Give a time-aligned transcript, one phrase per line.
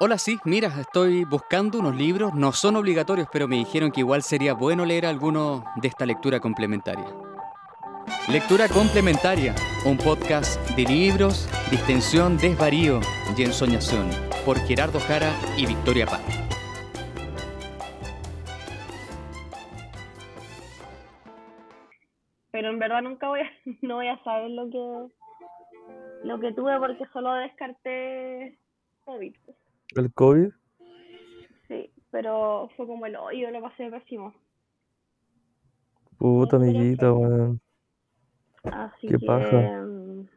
[0.00, 4.22] Hola, sí, mira, estoy buscando unos libros, no son obligatorios, pero me dijeron que igual
[4.22, 7.04] sería bueno leer alguno de esta lectura complementaria.
[8.30, 13.00] Lectura complementaria, un podcast de libros, distensión, desvarío
[13.36, 14.08] y ensoñación,
[14.46, 16.22] por Gerardo Jara y Victoria Paz.
[22.52, 23.50] Pero en verdad nunca voy a,
[23.82, 25.08] no voy a saber lo que
[26.22, 28.60] lo que tuve porque solo descarté
[29.04, 29.34] COVID.
[29.96, 30.50] ¿El COVID?
[31.68, 34.34] Sí, pero fue como el hoyo, lo pasé pésimo.
[36.18, 37.60] Puta, amiguita, weón.
[38.64, 39.46] Así Qué que paja.
[39.46, 40.28] mm,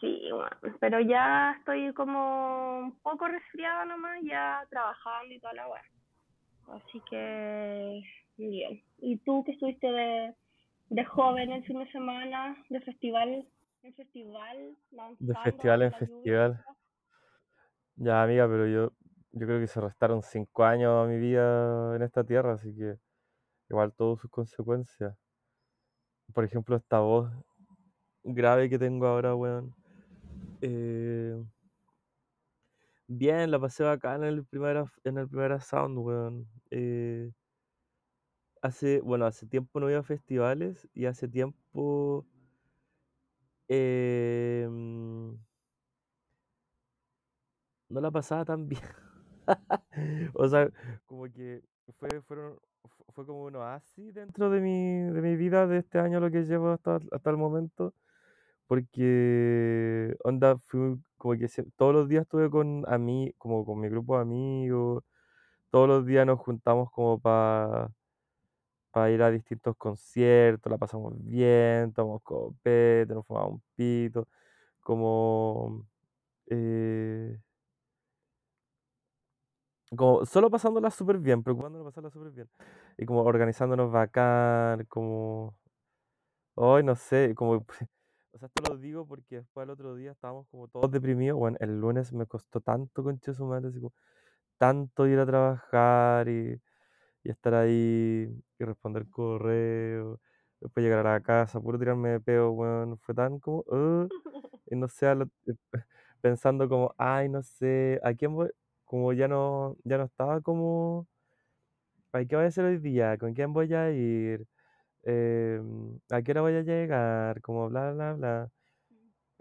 [0.00, 5.68] sí, bueno, pero ya estoy como un poco resfriada nomás, ya trabajando y toda la
[5.68, 5.82] weá.
[6.72, 8.02] Así que
[8.36, 8.82] bien.
[8.98, 10.34] ¿Y tú que estuviste de,
[10.90, 13.46] de joven el fin de semana, de festival
[13.82, 16.64] en festival, De lanzando festival bajo en lluvia?
[17.96, 18.92] Ya, amiga, pero yo,
[19.32, 22.96] yo creo que se restaron cinco años a mi vida en esta tierra, así que
[23.70, 25.16] igual todo sus consecuencias.
[26.32, 27.30] Por ejemplo, esta voz
[28.24, 29.74] grave que tengo ahora, weón.
[30.62, 31.36] Eh,
[33.08, 36.48] bien, la pasé bacán en el primer, af- en el primer sound, weón.
[36.70, 37.30] Eh,
[38.62, 42.26] hace, bueno, hace tiempo no iba a festivales y hace tiempo
[43.68, 44.66] eh,
[47.88, 48.82] no la pasaba tan bien.
[50.34, 50.70] O sea,
[51.06, 51.62] como que
[51.98, 55.98] fue, fueron, fu- fue como un oasis dentro de mi, de mi vida de este
[55.98, 57.94] año lo que llevo hasta, hasta el momento.
[58.68, 64.16] Porque, onda, fui como que todos los días estuve con mí, como con mi grupo
[64.16, 65.04] de amigos.
[65.70, 67.20] Todos los días nos juntamos como
[68.90, 74.28] para ir a distintos conciertos, la pasamos bien, tomamos copete, nos fumamos un pito,
[74.80, 75.86] como...
[76.48, 77.38] eh,
[79.96, 82.48] como solo pasándola súper bien, preocupándonos de pasarla súper bien.
[82.98, 85.56] Y como organizándonos bacán, como,
[86.54, 87.54] hoy no sé, como,
[88.32, 91.38] o sea, esto lo digo porque después el otro día estábamos como todos deprimidos.
[91.38, 93.94] Bueno, el lunes me costó tanto, concha de su madre, así como,
[94.58, 96.60] tanto ir a trabajar y,
[97.24, 98.28] y estar ahí
[98.60, 100.20] y responder correo,
[100.60, 104.08] después llegar a la casa, puro tirarme de peo, weón, fue tan como, "Ugh",
[104.70, 105.30] y no sé, lo-
[106.22, 108.50] pensando como, ay, no sé, ¿a quién voy?
[108.86, 111.08] Como ya no, ya no estaba como
[112.28, 113.18] ¿qué voy a hacer hoy día?
[113.18, 114.46] ¿Con quién voy a ir?
[115.04, 117.40] Em, ¿a qué hora voy a llegar?
[117.42, 118.52] Como bla, bla, bla.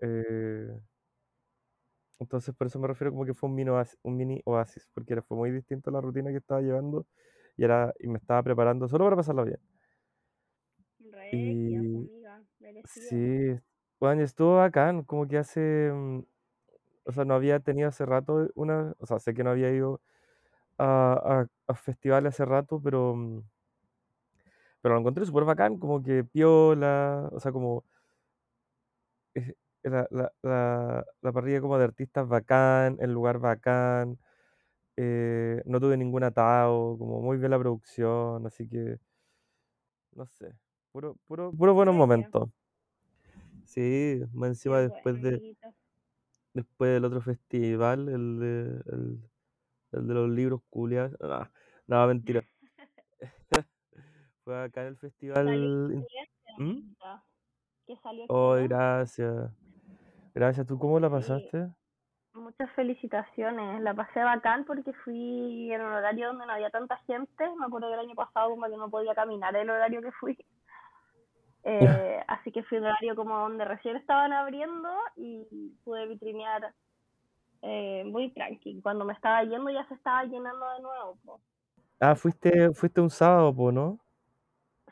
[0.02, 0.80] Eh,
[2.20, 5.14] entonces, por eso me refiero como que fue un mini oasis, un mini oasis, porque
[5.14, 7.08] era, fue muy distinto a la rutina que estaba llevando
[7.58, 9.60] y, era, y me estaba preparando solo para pasarla bien.
[11.00, 12.44] Regia, Y amiga,
[12.86, 13.18] sí,
[14.00, 16.22] bueno, estuvo bacán, como que hace, mm,
[17.06, 20.02] o sea, no había tenido hace rato una, o sea, sé que no había ido
[20.80, 23.44] a, a, a festivales hace rato, pero, mm,
[24.82, 27.86] pero lo encontré súper bacán, como que piola, o sea, como
[29.34, 34.20] eh, la, la, la, la parrilla como de artistas bacán, el lugar bacán,
[34.98, 39.00] eh, no tuve ningún atado, como muy bien la producción, así que,
[40.14, 40.58] no sé,
[40.92, 42.50] puro, puro, puro buenos momentos.
[43.64, 45.42] Sí, más encima después de.
[46.56, 49.20] Después del otro festival, el de, el,
[49.92, 51.48] el de los libros culiados, no,
[51.88, 52.44] no, mentira.
[54.44, 56.06] Fue acá en el festival.
[56.58, 56.94] ¿Mm?
[57.86, 58.74] Que salió Oh, excelente.
[58.74, 59.52] gracias.
[60.34, 60.68] Gracias.
[60.68, 61.70] ¿Tú cómo la pasaste?
[62.34, 63.82] muchas felicitaciones.
[63.82, 67.50] La pasé bacán porque fui en un horario donde no había tanta gente.
[67.58, 70.38] Me acuerdo que el año pasado como que no podía caminar el horario que fui.
[71.68, 76.74] Eh, así que fui un horario como donde recién estaban abriendo y pude vitrinear
[77.64, 78.80] eh, muy tranqui.
[78.82, 81.18] Cuando me estaba yendo ya se estaba llenando de nuevo.
[81.26, 81.42] po.
[82.00, 84.00] Ah, fuiste, fuiste un sábado, po, ¿no?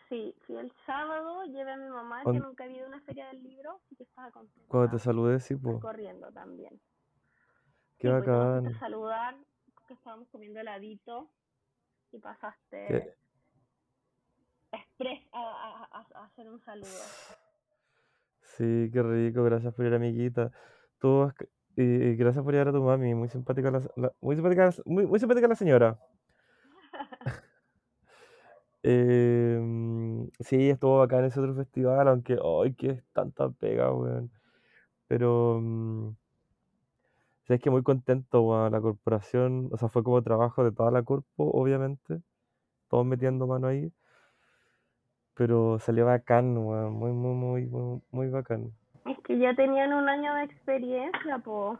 [0.09, 3.27] Sí, fui el sábado, llevé a mi mamá que nunca había ido a una feria
[3.27, 4.31] del libro, así que estaba
[4.67, 4.97] Cuando contenta.
[4.97, 5.79] te saludé, sí, po.
[5.79, 6.79] corriendo también.
[7.99, 8.79] Qué Sí, pues bacán.
[8.79, 9.35] saludar,
[9.87, 11.29] que estábamos comiendo heladito
[12.11, 13.15] y Qué, pasaste
[14.73, 17.17] express a, a, a- hacer un saludo.
[18.41, 19.43] sí, qué rico.
[19.43, 20.51] Gracias por ir, amiguita.
[20.99, 21.31] Tú,
[21.75, 23.15] y, gracias por ir a tu mami.
[23.15, 25.99] Muy simpática la, la- muy simpática, muy, muy simpática la señora.
[28.83, 34.31] Eh, mm, sí, estuvo bacán ese otro festival, aunque hoy que es tanta pega, weón.
[35.07, 36.15] Pero mm,
[37.47, 38.71] sabes que muy contento, weón.
[38.71, 42.21] La corporación, o sea, fue como trabajo de toda la corpo, obviamente.
[42.89, 43.93] Todos metiendo mano ahí.
[45.35, 46.93] Pero salió bacán, weón.
[46.93, 48.71] Muy, muy, muy, muy, muy bacán.
[49.05, 51.77] Es que ya tenían un año de experiencia, po.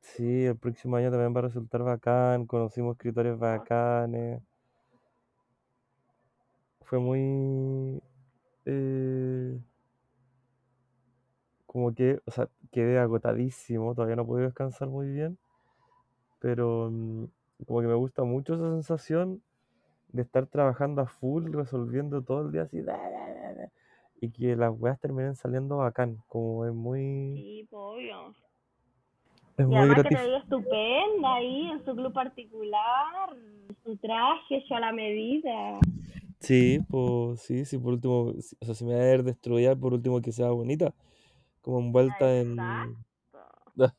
[0.00, 4.42] Sí, el próximo año también va a resultar bacán, conocimos escritores bacanes.
[6.82, 8.02] Fue muy...
[8.64, 9.60] eh,
[11.66, 15.38] como que, o sea, quedé agotadísimo, todavía no pude descansar muy bien,
[16.40, 17.26] pero mm,
[17.66, 19.40] como que me gusta mucho esa sensación
[20.12, 23.70] de estar trabajando a full, resolviendo todo el día así, da, da, da, da,
[24.20, 28.34] y que las weas terminen saliendo bacán, como es muy, Sí, obvio.
[29.56, 33.30] es Y muy además que te veía estupenda ahí en su club particular,
[33.84, 35.78] su traje hecho a la medida.
[36.40, 39.92] Sí, pues sí, sí, por último, o sea, si me va a ver destruida, por
[39.92, 40.94] último que sea bonita,
[41.60, 42.58] como envuelta en...
[42.58, 43.00] Exacto.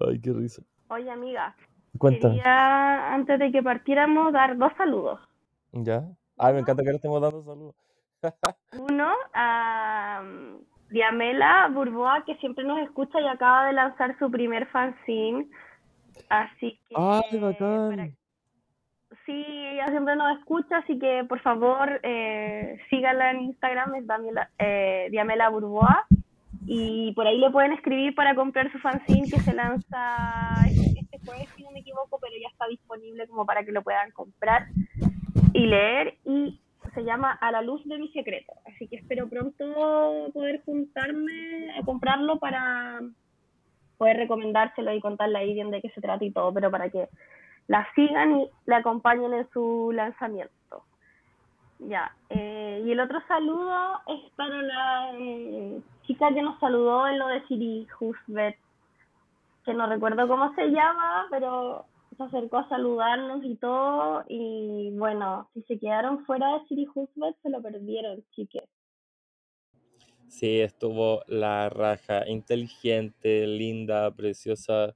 [0.00, 0.62] Ay, qué risa.
[0.88, 1.54] Oye, amiga,
[1.98, 5.20] Cuéntame, quería antes de que partiéramos dar dos saludos.
[5.84, 6.04] ¿Ya?
[6.38, 7.74] Ay, me encanta que le estemos dando saludos.
[8.90, 10.60] uno a um,
[10.90, 15.46] Diamela Burboa, que siempre nos escucha y acaba de lanzar su primer fanzine.
[16.28, 18.16] Así que Ay, para bacán.
[19.24, 24.50] Sí, ella siempre nos escucha, así que por favor eh, síganla en Instagram, es Damiela,
[24.58, 26.06] eh, Diamela Burboa,
[26.66, 31.48] y por ahí le pueden escribir para comprar su fanzine que se lanza este jueves,
[31.56, 34.66] si no me equivoco, pero ya está disponible como para que lo puedan comprar
[35.58, 36.60] y leer, y
[36.94, 41.84] se llama A la luz de mi secreto, así que espero pronto poder juntarme a
[41.84, 43.00] comprarlo para
[43.98, 47.08] poder recomendárselo y contarle ahí bien de qué se trata y todo, pero para que
[47.66, 50.54] la sigan y la acompañen en su lanzamiento.
[51.80, 57.18] Ya, eh, y el otro saludo es para la eh, chica que nos saludó en
[57.18, 58.56] lo de Siri Husbet,
[59.64, 61.84] que no recuerdo cómo se llama, pero
[62.18, 67.36] se acercó a saludarnos y todo, y bueno, si se quedaron fuera de Siri Husbet,
[67.42, 68.68] se lo perdieron, chiques.
[70.28, 74.94] Sí, estuvo la raja, inteligente, linda, preciosa.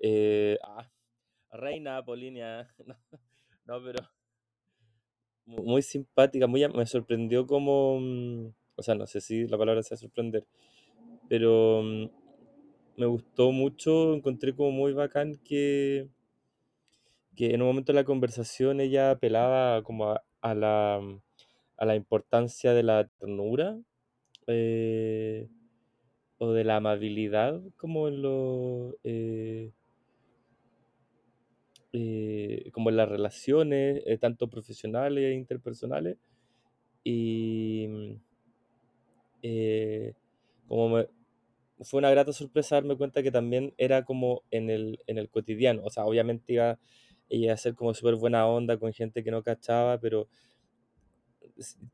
[0.00, 0.90] eh, ah,
[1.52, 2.68] reina Polinia.
[3.66, 4.00] No, no, pero
[5.46, 9.82] mu- muy simpática, muy, me sorprendió como, mm, o sea, no sé si la palabra
[9.82, 10.46] sea sorprender,
[11.28, 12.06] pero mm,
[12.98, 16.10] me gustó mucho, encontré como muy bacán que,
[17.36, 21.20] que en un momento de la conversación ella apelaba como a, la, mm,
[21.78, 23.78] a la importancia de la ternura.
[24.48, 25.48] eh,
[26.38, 29.72] o de la amabilidad como en lo eh,
[31.92, 36.18] eh, como en las relaciones tanto profesionales e interpersonales
[37.04, 38.14] y mm,
[40.68, 41.04] como
[41.80, 45.82] fue una grata sorpresa darme cuenta que también era como en el, en el cotidiano
[45.84, 46.78] o sea obviamente iba
[47.50, 50.28] a ser como súper buena onda con gente que no cachaba pero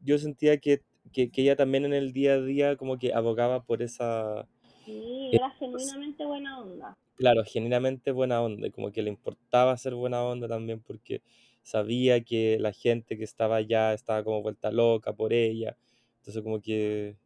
[0.01, 0.83] yo sentía que,
[1.13, 4.49] que, que ella también en el día a día como que abogaba por esa
[4.85, 6.99] Sí, eh, era genuinamente buena onda.
[7.17, 11.23] Claro, genuinamente buena onda, y como que le importaba ser buena onda también porque
[11.63, 15.77] sabía que la gente que estaba allá estaba como vuelta loca por ella.
[16.19, 17.17] Entonces como que,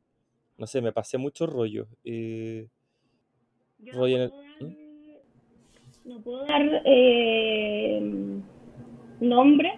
[0.58, 1.88] no sé, me pasé mucho rollo.
[2.04, 2.68] eh,
[3.78, 4.34] Yo no rollo en el...
[4.60, 4.85] dar, ¿Mm?
[6.06, 8.00] No puedo dar eh,
[9.20, 9.72] nombre,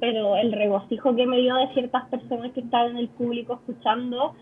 [0.00, 4.34] pero el regocijo que me dio de ciertas personas que estaban en el público escuchando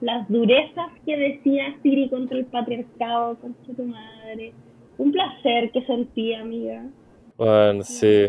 [0.00, 4.52] las durezas que decía Siri contra el patriarcado, contra tu madre.
[4.98, 6.86] Un placer que sentí, amiga.
[7.36, 8.26] Bueno, sí.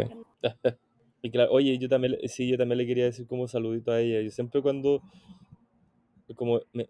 [1.21, 4.21] Y claro, oye, yo también, sí, yo también le quería decir como saludito a ella.
[4.21, 5.01] Yo siempre cuando,
[6.35, 6.87] como, me,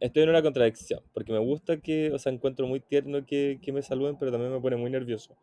[0.00, 3.72] estoy en una contradicción, porque me gusta que, o sea, encuentro muy tierno que, que
[3.72, 5.36] me saluden, pero también me pone muy nervioso.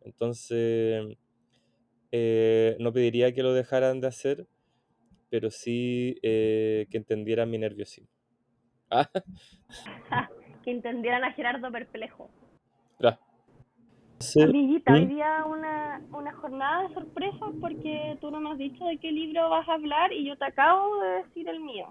[0.00, 1.16] Entonces,
[2.12, 4.46] eh, no pediría que lo dejaran de hacer,
[5.30, 8.10] pero sí eh, que entendieran mi nerviosismo.
[10.10, 10.28] Ah,
[10.62, 12.28] que entendieran a Gerardo perplejo.
[12.98, 13.18] claro.
[14.18, 14.40] Sí.
[14.42, 15.08] Amiguita, hoy ¿Mm?
[15.08, 19.48] día una, una jornada de sorpresas porque tú no me has dicho de qué libro
[19.48, 21.88] vas a hablar y yo te acabo de decir el mío.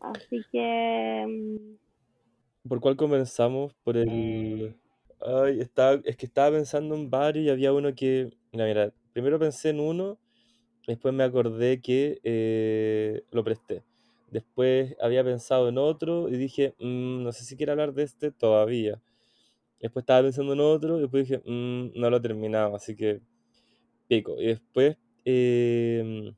[0.00, 1.76] Así que mm,
[2.68, 3.74] ¿Por cuál comenzamos?
[3.84, 4.76] Por el...
[5.20, 8.30] Ay, estaba, es que estaba pensando en varios y había uno que...
[8.52, 10.18] Mira, mira, primero pensé en uno,
[10.86, 13.84] después me acordé que eh, lo presté.
[14.30, 18.32] Después había pensado en otro y dije, "Mm, no sé si quiero hablar de este
[18.32, 19.02] todavía.
[19.80, 23.22] Después estaba pensando en otro y después dije, "Mm, no lo he terminado, así que
[24.08, 24.36] pico.
[24.40, 26.34] Y después em,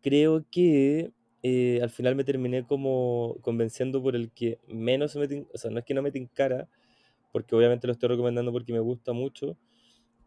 [0.00, 1.12] creo que
[1.44, 5.70] eh, al final me terminé como convenciendo por el que menos me tin- o sea,
[5.72, 6.68] no es que no me tincara,
[7.32, 9.58] porque obviamente lo estoy recomendando porque me gusta mucho,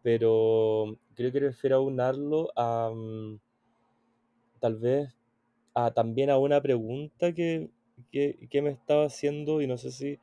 [0.02, 3.38] pero creo que prefiero aunarlo a mm,
[4.60, 5.16] tal vez
[5.74, 7.70] a también a una pregunta que,
[8.12, 10.20] que, que me estaba haciendo y no sé si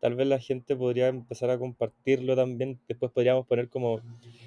[0.00, 2.80] tal vez la gente podría empezar a compartirlo también.
[2.88, 4.02] Después podríamos poner como,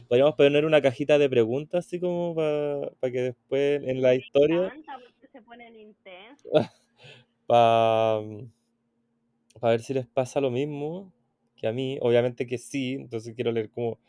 [0.08, 4.74] podríamos poner una cajita de preguntas, así como para que después en la historia,
[5.40, 6.52] se ponen intensos.
[7.48, 8.22] para
[9.62, 11.14] ver si les pasa lo mismo
[11.56, 11.98] que a mí.
[12.02, 14.00] Obviamente que sí, entonces quiero leer como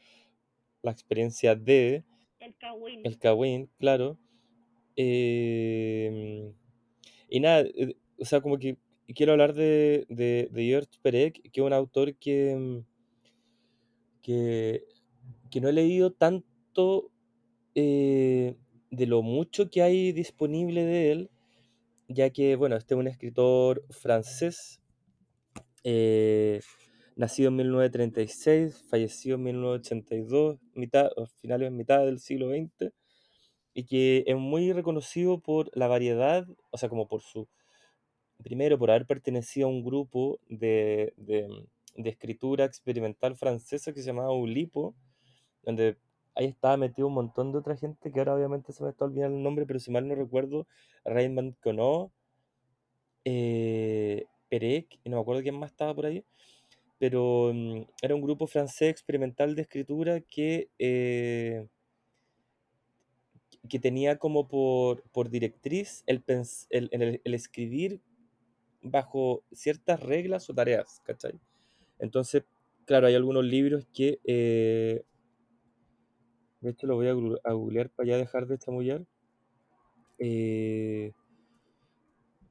[0.82, 2.04] la experiencia de...
[2.38, 3.00] El Kawin.
[3.04, 4.18] El Kawin, claro.
[4.96, 6.52] Eh,
[7.28, 8.76] y nada, eh, o sea, como que
[9.14, 12.82] quiero hablar de, de, de George Perec, que es un autor que,
[14.22, 14.84] que,
[15.50, 17.10] que no he leído tanto
[17.75, 18.56] eh,
[18.90, 21.30] de lo mucho que hay disponible de él,
[22.09, 24.80] ya que, bueno, este es un escritor francés,
[25.85, 26.61] eh,
[27.16, 32.92] nacido en 1936, fallecido en 1982, mitad, finales, mitad del siglo XX,
[33.75, 37.49] y que es muy reconocido por la variedad, o sea, como por su,
[38.42, 41.49] primero, por haber pertenecido a un grupo de, de,
[41.94, 44.97] de escritura experimental francesa que se llamaba Ulipo,
[45.62, 45.97] donde
[46.40, 49.37] ahí estaba metido un montón de otra gente que ahora obviamente se me está olvidando
[49.37, 50.66] el nombre, pero si mal no recuerdo,
[51.04, 52.11] Raymond Queneau,
[53.26, 56.25] eh, Perec, y no me acuerdo quién más estaba por ahí,
[56.99, 61.66] pero mm, era un grupo francés experimental de escritura que, eh,
[63.68, 66.25] que tenía como por, por directriz el,
[66.70, 68.00] el, escribir
[68.80, 71.38] bajo ciertas reglas o tareas, ¿cachai?
[71.99, 72.44] Entonces,
[72.87, 75.04] claro, hay algunos libros que, eh,
[76.61, 79.05] de hecho lo voy a, googlear para ya dejar de chamullar,
[80.19, 81.12] eh,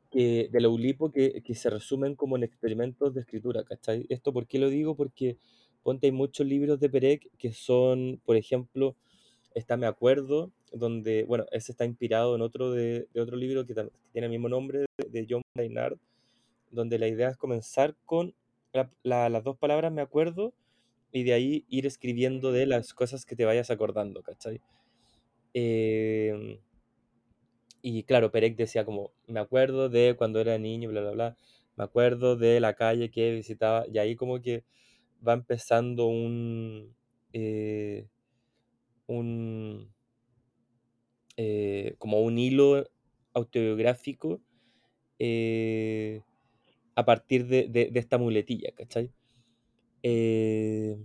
[0.09, 4.05] que, de la ULIPO que, que, se resumen como en experimentos de escritura, ¿cachai?
[4.09, 4.95] Esto, ¿por qué lo digo?
[4.95, 5.37] Porque,
[5.83, 8.95] ponte, hay muchos libros de Perec que son, por ejemplo,
[9.53, 13.73] está Me Acuerdo, donde, bueno, ese está inspirado en otro de, de otro libro que,
[14.11, 15.97] tiene el mismo nombre, de, John Maynard,
[16.71, 18.33] donde la idea es comenzar con
[18.73, 20.53] la, la, las dos palabras me acuerdo
[21.11, 24.61] y de ahí ir escribiendo de las cosas que te vayas acordando, ¿cachai?
[25.53, 26.59] Eh,
[27.81, 31.37] y claro, Perec decía como, me acuerdo de cuando era niño, bla, bla, bla,
[31.77, 34.63] me acuerdo de la calle que visitaba, y ahí como que
[35.25, 36.95] va empezando un...
[37.33, 38.07] Eh,
[39.07, 39.91] un
[41.37, 42.85] eh, como un hilo
[43.33, 44.41] autobiográfico
[45.19, 46.21] eh,
[46.95, 49.11] a partir de, de, de, esta muletilla, ¿cachai?
[50.03, 50.97] Eh,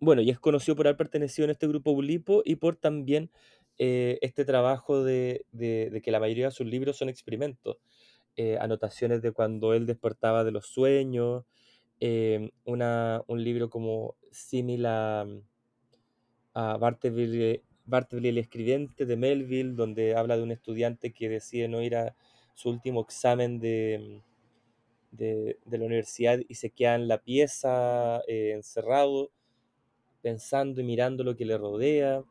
[0.00, 3.30] bueno, y es conocido por haber pertenecido en este grupo Ulipo y por también
[3.78, 7.78] eh, este trabajo de, que la mayoría de sus libros son experimentos,
[8.36, 11.44] eh, anotaciones de cuando él despertaba de los sueños,
[12.64, 15.26] una, un libro como similar
[16.54, 21.66] a, a Bartleby, Bartleby el escribiente de Melville, donde habla de un estudiante que decide
[21.66, 22.14] no ir a
[22.54, 24.22] su último examen de,
[25.10, 29.30] de, de la universidad y se queda en la pieza eh, encerrado,
[30.22, 32.22] pensando y mirando lo que le rodea.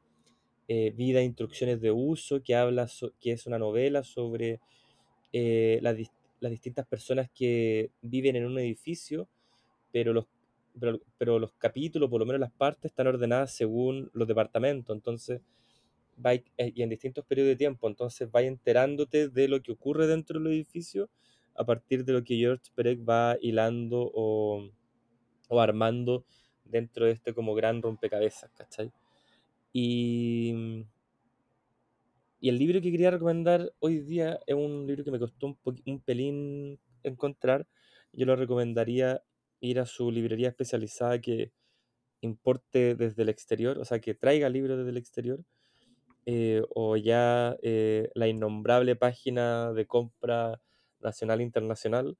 [0.68, 4.60] Eh, Vida, instrucciones de uso, que habla, so, que es una novela sobre
[5.32, 5.96] eh, las,
[6.42, 9.30] las, distintas personas que viven en un edificio,
[9.94, 10.26] pero los,
[10.80, 14.96] pero, pero, los capítulos, por lo menos las partes, están ordenadas según los departamentos.
[14.96, 15.42] Entonces,
[16.58, 20.52] y en distintos periodos de tiempo, entonces va enterándote de lo que ocurre dentro del
[20.52, 21.10] edificio
[21.58, 24.70] a partir de lo que George Perec va hilando o,
[25.50, 26.26] o, armando
[26.64, 28.92] dentro de este como gran rompecabezas, ¿cachai?
[29.74, 30.86] Y,
[32.40, 35.58] y el libro que quería recomendar hoy día es un libro que me costó un,
[35.86, 37.68] un pelín encontrar.
[38.14, 39.24] Yo lo recomendaría
[39.60, 41.52] ir a su librería especializada que
[42.22, 45.44] importe desde el exterior, o sea, que traiga libros desde el exterior,
[46.26, 50.62] eh, o ya eh, la innombrable página de compra
[51.02, 52.18] nacional e internacional,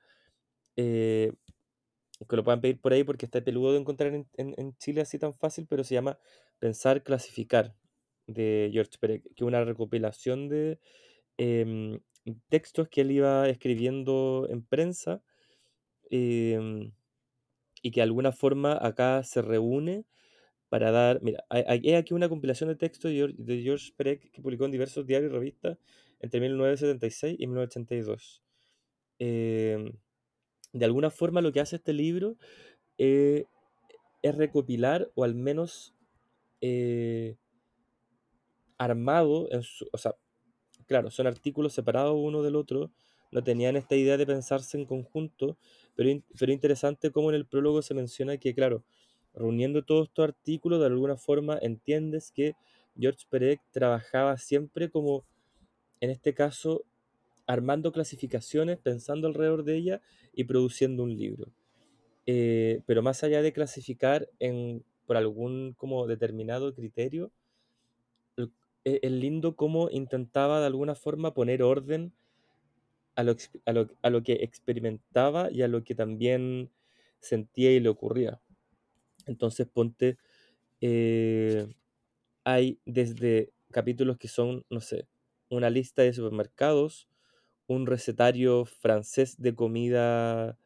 [0.76, 1.34] eh,
[2.28, 5.20] que lo puedan pedir por ahí porque está peludo de encontrar en, en, Chile así
[5.20, 6.18] tan fácil, pero se llama
[6.60, 7.76] Pensar, Clasificar,
[8.28, 10.80] de George Perec, que es una recopilación de
[11.38, 12.00] eh,
[12.50, 15.22] textos que él iba escribiendo en prensa
[16.10, 16.92] eh,
[17.82, 20.06] y que de alguna forma acá se reúne
[20.70, 24.72] para dar, mira, hay, aquí una compilación de textos de George Perec que publicó en
[24.72, 25.78] diversos diarios y revistas
[26.20, 28.44] entre 1976 y 1982.
[29.20, 29.94] Eh,
[30.74, 32.38] de alguna forma lo que hace este libro
[32.98, 33.46] eh,
[34.22, 35.96] es recopilar o al menos
[36.62, 37.36] eh,
[38.78, 40.16] armado, en su, o sea,
[40.86, 42.92] claro, son artículos separados uno del otro,
[43.32, 45.58] no tenían esta idea de pensarse en conjunto,
[45.96, 48.84] pero, pero interesante como en el prólogo se menciona que, claro,
[49.34, 52.56] reuniendo todos estos artículos, de alguna forma entiendes que
[52.98, 55.26] George Perec trabajaba siempre como,
[56.02, 56.84] en este caso,
[57.48, 60.02] armando clasificaciones, pensando alrededor de ella
[60.34, 61.54] y produciendo un libro.
[62.28, 67.32] eh, pero más allá de clasificar en, por algún como determinado criterio,
[68.86, 72.14] e- es lindo cómo intentaba de alguna forma poner orden
[73.16, 73.36] a lo,
[73.66, 76.72] a lo- a lo que experimentaba y a lo que también
[77.20, 78.42] sentía y le ocurría.
[79.28, 80.18] Entonces, ponte,
[80.82, 81.68] eh,
[82.46, 85.08] hay desde capítulos que son, no sé,
[85.50, 87.10] una lista de supermercados,
[87.68, 90.58] un recetario francés de comida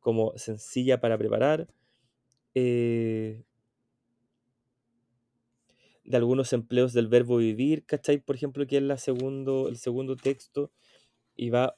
[0.00, 1.68] como sencilla para preparar,
[2.54, 3.44] eh,
[6.04, 8.18] de algunos empleos del verbo vivir, ¿cachai?
[8.18, 10.70] Por ejemplo, que es la segundo, el segundo texto,
[11.36, 11.76] y va,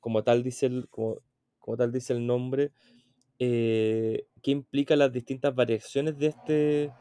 [0.00, 1.18] como tal dice el, como,
[1.58, 2.72] como tal dice el nombre,
[3.38, 6.92] eh, que implica las distintas variaciones de este,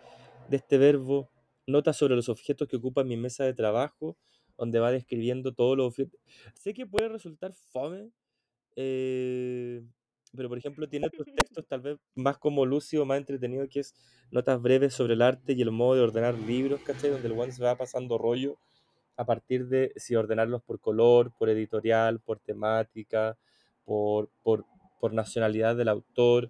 [0.49, 1.29] de este verbo,
[1.67, 4.17] notas sobre los objetos que ocupan mi mesa de trabajo,
[4.63, 6.19] donde va describiendo todos los objetos.
[6.55, 8.11] Sé que puede resultar fome,
[8.75, 9.83] eh,
[10.35, 13.93] pero por ejemplo tiene otros textos tal vez más como lúcido, más entretenido, que es
[14.31, 17.11] notas breves sobre el arte y el modo de ordenar libros, ¿cachai?
[17.11, 18.57] Donde el one se va pasando rollo
[19.17, 23.37] a partir de si ordenarlos por color, por editorial, por temática,
[23.85, 24.65] por, por,
[24.99, 26.49] por nacionalidad del autor.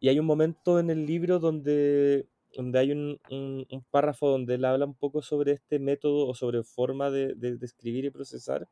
[0.00, 4.64] Y hay un momento en el libro donde, donde hay un, un- párrafo donde él
[4.64, 8.68] habla un poco sobre este método o sobre forma de, de- escribir y procesar.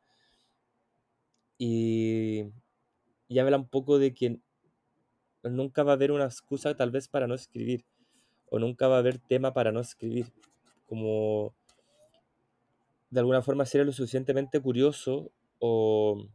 [1.59, 2.45] Y,
[3.29, 4.41] y habla un poco de que
[5.45, 7.85] nunca va a haber una excusa tal vez para no escribir.
[8.51, 10.33] O nunca va a haber tema para no escribir.
[10.87, 11.55] Como
[13.11, 16.27] de alguna forma ser lo suficientemente curioso o,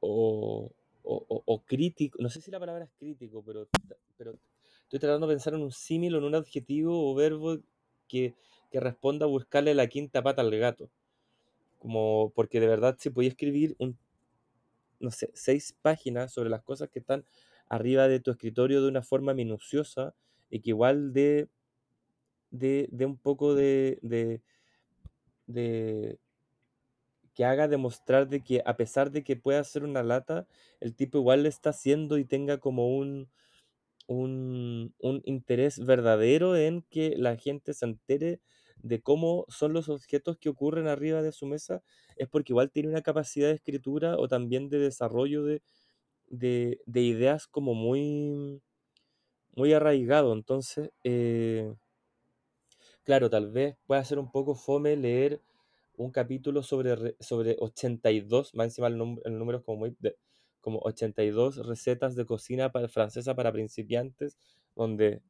[0.00, 0.70] o,
[1.02, 3.68] o- o- crítico, no sé si la palabra es crítico, pero
[4.86, 7.58] estoy tratando de pensar en un símil o en un adjetivo o verbo
[8.06, 8.34] que,
[8.70, 10.90] que responda a buscarle la quinta pata al gato.
[11.80, 13.98] Como, porque de verdad si podía escribir un,
[15.00, 17.24] no sé, seis páginas sobre las cosas que están
[17.68, 20.14] arriba de tu escritorio de una forma minuciosa
[20.50, 21.48] y que igual de,
[22.50, 24.40] de, de un poco de, de,
[25.48, 26.20] de,
[27.34, 30.46] que haga demostrar de que a pesar de que pueda ser una lata,
[30.80, 33.28] el tipo igual le está haciendo y tenga como un,
[34.06, 38.40] un, un interés verdadero en que la gente se entere
[38.82, 41.82] de cómo son los objetos que ocurren arriba de su mesa,
[42.16, 45.62] es porque igual tiene una capacidad de escritura o también de desarrollo de,
[46.28, 48.62] de, de ideas como muy,
[49.56, 50.32] muy arraigado.
[50.34, 51.74] Entonces, eh,
[53.04, 55.42] claro, tal vez pueda ser un poco fome leer
[55.96, 59.96] un capítulo sobre, re- sobre 82, más encima el, el número es como muy...
[60.66, 64.36] como 82 recetas de cocina para, francesa para principiantes,
[64.74, 65.22] donde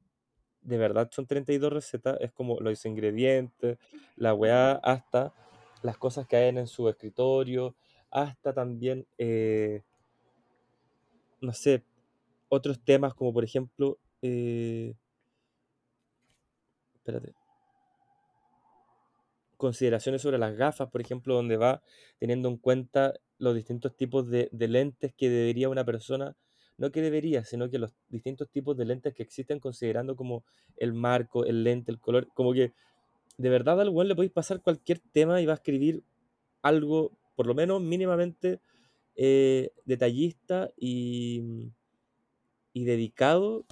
[0.63, 3.77] de verdad son 32 recetas, es como los ingredientes,
[4.17, 5.35] la weá, hasta
[5.83, 7.77] las cosas que hay en su escritorio,
[8.11, 9.83] hasta también, eh,
[11.43, 11.85] no sé,
[12.49, 14.95] otros temas como por ejemplo, eh,
[16.95, 17.35] espérate,
[19.57, 21.83] consideraciones sobre las gafas, por ejemplo, donde va
[22.19, 26.37] teniendo en cuenta los distintos tipos de, lentes que debería una persona,
[26.79, 30.45] no que debería, sino que los distintos tipos de lentes que existen considerando como
[30.77, 32.73] el marco, el lente, el color, como que
[33.39, 36.03] de verdad al weón le podéis pasar cualquier tema y va a escribir
[36.63, 38.61] algo, por lo menos mínimamente
[39.15, 41.71] eh, detallista y,
[42.73, 43.65] y dedicado,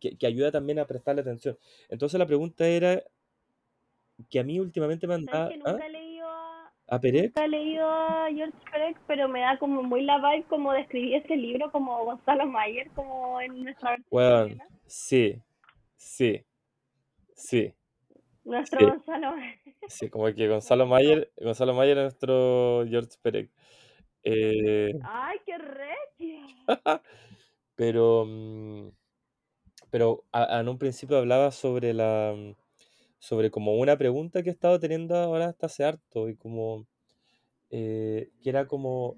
[0.00, 1.58] que, que ayuda también a prestarle atención.
[1.88, 3.02] Entonces la pregunta era
[4.28, 5.48] que a mí últimamente me ¿Sabes andaba...
[5.48, 5.76] que ¿Ah?
[5.76, 7.32] nunca he leído a, ¿A Perec?
[7.32, 10.80] nunca he leído a George Perec, pero me da como muy la vibe como de
[10.80, 14.68] escribir ese libro como Gonzalo Mayer, como en nuestra versión chilena.
[14.86, 15.42] sí,
[15.96, 16.44] sí,
[17.36, 17.74] sí,
[18.44, 19.60] Nuestro sí, Gonzalo Mayer.
[19.86, 23.52] sí, como que Gonzalo Mayer, Gonzalo Mayer es nuestro George Perec.
[24.24, 26.38] Eh, ¡Ay, qué recio!
[27.76, 28.90] pero, mm,
[29.90, 32.54] pero a- a- en un principio hablaba sobre la, mm,
[33.20, 36.88] sobre como una pregunta que he estado teniendo ahora hasta hace harto y como,
[37.70, 39.16] eh, que era como,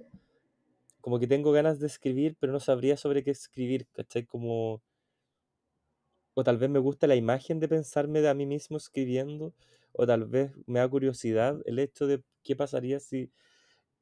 [1.03, 4.25] como que tengo ganas de escribir, pero no sabría sobre qué escribir, ¿cachai?
[4.25, 4.83] Como,
[6.35, 9.55] o tal vez me gusta la imagen de pensarme de a mí mismo escribiendo,
[9.93, 13.31] o tal vez me da curiosidad el hecho de qué pasaría si,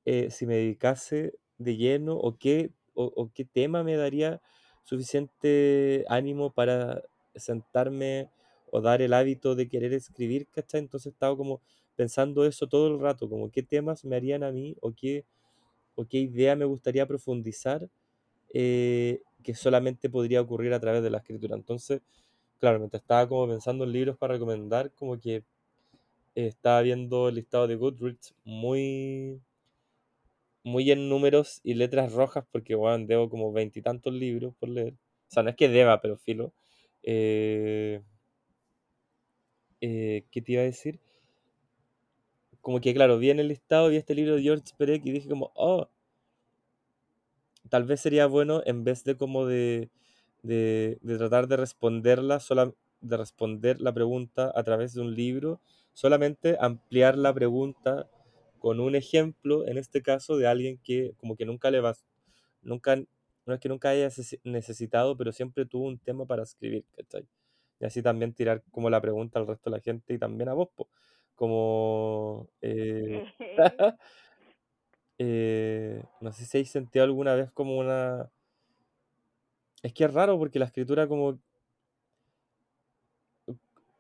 [0.07, 4.43] eh, si me dedicase de lleno o qué, o, o qué tema me daría
[4.85, 7.03] suficiente ánimo para
[7.35, 8.31] sentarme
[8.71, 10.81] o dar el hábito de querer escribir, ¿cachai?
[10.81, 11.61] Entonces estaba como
[11.97, 15.25] pensando eso todo el rato, como qué temas me harían a mí o qué,
[15.97, 17.89] o qué idea me gustaría profundizar
[18.55, 21.57] eh, que solamente podría ocurrir a través de la escritura.
[21.57, 22.03] Entonces,
[22.59, 25.37] claro, mientras estaba como pensando en libros para recomendar, como que
[26.35, 29.41] eh, estaba viendo el listado de Goodreads muy,
[30.65, 34.95] muy en números y letras rojas porque, bueno, debo como veintitantos libros por leer.
[34.95, 36.53] O sea, no es que deba, pero filo.
[37.03, 38.03] Eh,
[39.81, 41.01] eh, ¿qué te iba a decir?
[42.63, 45.29] Como que, claro, vi en el listado, vi este libro de George Perec y dije
[45.29, 45.89] como, oh,
[47.69, 49.91] tal vez sería bueno en vez de como de,
[50.43, 55.61] de, de tratar de responderla, sola, de responder la pregunta a través de un libro,
[55.95, 58.09] solamente ampliar la pregunta
[58.59, 61.95] con un ejemplo, en este caso, de alguien que como que nunca le va,
[62.63, 62.97] nunca,
[63.47, 64.09] no es que nunca haya
[64.45, 67.27] necesitado, pero siempre tuvo un tema para escribir, ¿cachai?
[67.81, 70.55] Y así también tirar como la pregunta al resto de la gente y también a
[70.55, 70.69] vos,
[71.35, 72.49] como...
[72.61, 73.25] Eh,
[75.19, 78.31] eh, no sé si habéis sentido alguna vez como una...
[79.83, 81.39] Es que es raro porque la escritura como...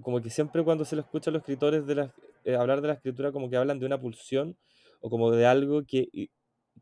[0.03, 2.14] Como que siempre cuando se lo escucha a los escritores de la,
[2.45, 4.57] eh, hablar de la escritura como que hablan de una pulsión
[5.01, 6.31] o como de algo que,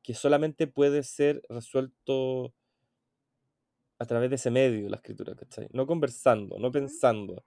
[0.03, 2.53] que solamente puede ser resuelto
[3.99, 5.69] a través de ese medio, la escritura, ¿cachai?
[5.73, 7.43] No conversando, no pensando,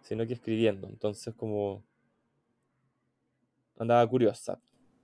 [0.00, 0.88] sino que escribiendo.
[0.88, 1.82] Entonces como
[3.78, 4.58] andaba curiosa.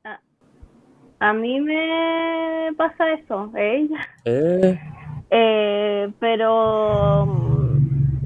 [0.04, 0.20] Ah,
[1.18, 3.88] a mí me pasa eso, ¿eh?
[4.24, 4.80] ¿Eh?
[5.30, 7.26] eh pero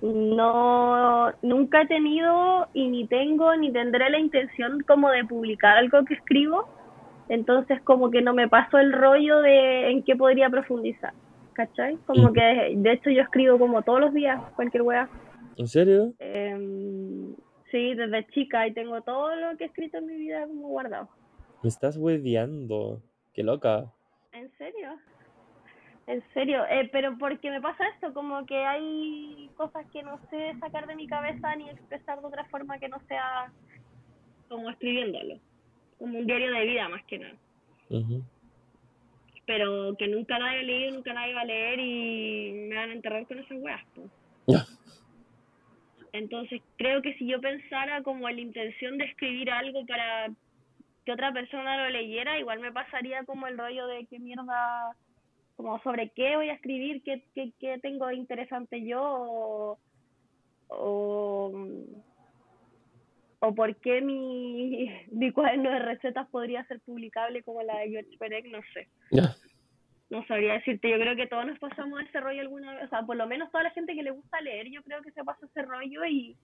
[0.02, 6.04] no nunca he tenido y ni tengo ni tendré la intención como de publicar algo
[6.04, 6.68] que escribo
[7.28, 11.14] entonces como que no me paso el rollo de en qué podría profundizar
[11.54, 11.96] ¿cachai?
[12.06, 15.08] como que de hecho yo escribo como todos los días cualquier wea
[15.56, 16.12] ¿en serio?
[16.18, 17.34] Em,
[17.70, 21.08] sí desde chica y tengo todo lo que he escrito en mi vida como guardado
[21.62, 23.00] me estás hueviando
[23.32, 23.92] qué loca
[24.32, 24.98] ¿en serio?
[26.06, 30.52] En serio, eh, pero porque me pasa esto, como que hay cosas que no sé
[30.60, 33.50] sacar de mi cabeza ni expresar de otra forma que no sea
[34.48, 35.38] como escribiéndolo,
[35.98, 37.34] como un diario de vida más que nada.
[39.46, 42.94] Pero que nunca nadie ha leído, nunca nadie va a leer y me van a
[42.94, 43.82] enterrar con esas weas.
[46.12, 50.28] Entonces creo que si yo pensara como en la intención de escribir algo para
[51.04, 54.94] que otra persona lo leyera, igual me pasaría como el rollo de qué mierda
[55.56, 59.78] como sobre qué voy a escribir, qué, qué, qué tengo interesante yo o,
[60.68, 61.68] o,
[63.38, 68.46] por qué mi, mi cuaderno de recetas podría ser publicable como la de George Perec,
[68.46, 68.88] no sé.
[70.10, 73.02] No sabría decirte, yo creo que todos nos pasamos ese rollo alguna vez, o sea,
[73.02, 75.46] por lo menos toda la gente que le gusta leer, yo creo que se pasa
[75.46, 76.36] ese rollo y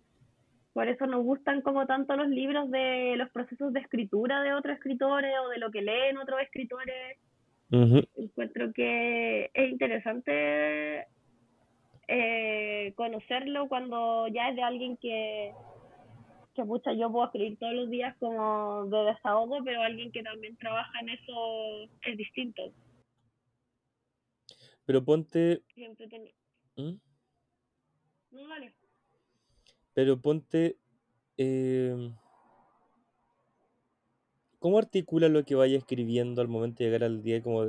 [0.72, 4.76] por eso nos gustan como tanto los libros de los procesos de escritura de otros
[4.76, 7.18] escritores o de lo que leen otros escritores.
[7.70, 11.06] Encuentro que es interesante
[12.08, 15.52] eh, conocerlo cuando ya es de alguien que,
[16.60, 20.56] que pucha, yo puedo escribir todos los días como de desahogo, pero alguien que también
[20.56, 22.62] trabaja en eso es distinto.
[24.84, 25.62] Pero ponte...
[26.76, 26.94] ¿Mm?
[28.30, 28.74] No, vale.
[29.94, 30.76] Pero ponte...
[31.36, 32.10] Eh
[34.60, 37.42] ¿Cómo articulas lo que vayas escribiendo al momento de llegar al día?
[37.42, 37.64] Como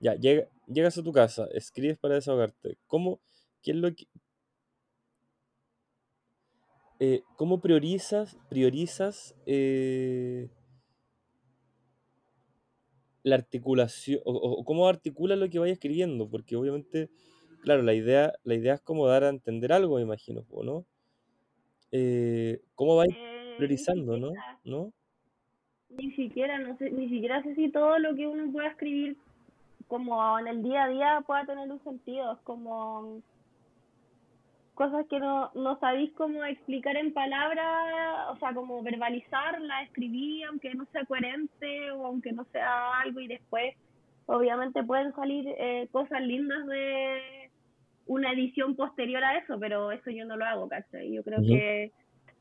[0.00, 2.78] ya, llega, llegas a tu casa, escribes para desahogarte.
[2.88, 3.20] ¿Cómo,
[3.62, 4.08] qué es lo que,
[7.04, 10.48] eh, ¿Cómo priorizas, priorizas eh,
[13.24, 16.30] la articulación o, cómo articulas lo que vayas escribiendo?
[16.30, 17.10] Porque obviamente,
[17.60, 20.86] claro, la idea, la idea es como dar a entender algo, me imagino, ¿no?
[21.90, 23.16] Eh, ¿Cómo vais
[23.56, 24.30] priorizando, no?
[24.62, 24.92] ¿no?
[25.88, 29.16] ni siquiera, no sé, ni siquiera sé si todo lo que uno pueda escribir
[29.88, 33.20] como en el día a día pueda tener un sentido, es como
[34.74, 40.74] cosas que no, no sabéis cómo explicar en palabras, o sea, como verbalizarla, escribir, aunque
[40.74, 43.74] no sea coherente o aunque no sea algo y después
[44.26, 47.50] obviamente pueden salir eh, cosas lindas de
[48.06, 51.12] una edición posterior a eso, pero eso yo no lo hago, ¿cachai?
[51.12, 51.92] Yo creo que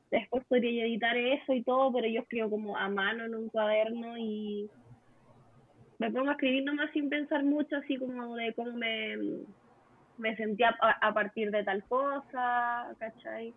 [0.10, 4.18] después podría editar eso y todo, pero yo escribo como a mano en un cuaderno
[4.18, 4.70] y
[6.00, 9.16] me pongo a escribir nomás sin pensar mucho, así como de cómo me,
[10.22, 13.54] me sentía a, partir de tal cosa, ¿cachai?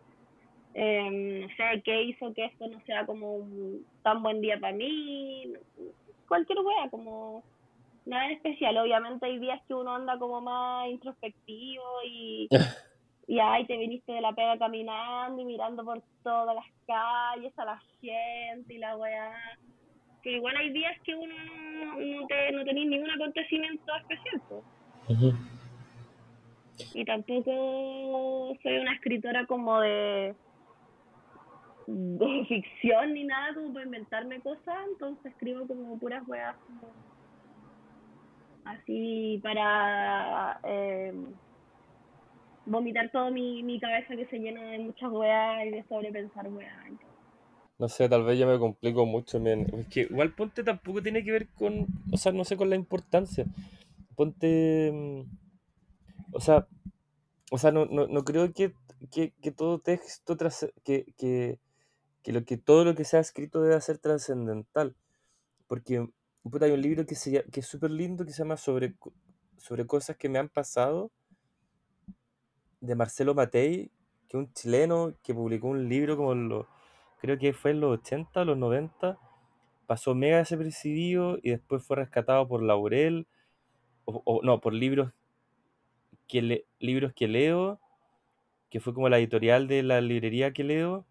[0.74, 1.10] Eh,
[1.42, 5.52] no sé qué hizo que esto no sea como un tan buen día para mí,
[6.26, 7.44] cualquier wea, como
[8.06, 8.76] nada en especial.
[8.78, 12.48] Obviamente hay días que uno anda como más introspectivo y
[13.26, 17.64] y ahí te viniste de la pega caminando y mirando por todas las calles a
[17.64, 19.32] la gente y la weá.
[20.22, 21.34] Que igual hay días que uno
[21.96, 24.42] no, te, no tenés ningún acontecimiento especial,
[26.92, 30.34] Y tampoco soy una escritora como de
[31.86, 36.56] de ficción ni nada como para inventarme cosas, entonces escribo como puras weas
[38.64, 41.12] así para eh,
[42.66, 46.74] vomitar todo mi, mi cabeza que se llena de muchas weas y de sobrepensar weas.
[47.78, 49.40] No sé, tal vez yo me complico mucho.
[49.40, 49.66] men.
[49.78, 52.76] Es que igual ponte tampoco tiene que ver con, o sea, no sé, con la
[52.76, 53.44] importancia.
[54.14, 55.20] Ponte, mm,
[56.34, 56.66] o sea,
[57.50, 58.74] o sea, no, no, no creo que,
[59.12, 61.60] que, que todo texto, tras, que, que,
[62.22, 64.96] que, lo, que todo lo que sea escrito debe ser trascendental.
[65.68, 66.08] Porque
[66.60, 68.96] hay un libro que, se, que es súper lindo que se llama sobre,
[69.56, 71.12] sobre cosas que me han pasado
[72.80, 73.90] de Marcelo Matei,
[74.28, 76.66] que es un chileno que publicó un libro como en los,
[77.20, 79.18] creo que fue en los 80 o los 90,
[79.86, 83.26] pasó mega desapercibido y después fue rescatado por Laurel,
[84.06, 85.12] o, o no, por libros
[86.28, 87.80] que, le- libros que leo,
[88.70, 91.06] que fue como la editorial de la librería que leo,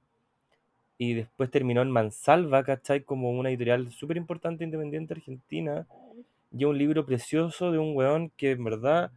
[0.97, 3.03] y después terminó en Mansalva, ¿cachai?
[3.03, 5.87] Como una editorial súper importante independiente argentina,
[6.51, 9.11] y un libro precioso de un weón que en verdad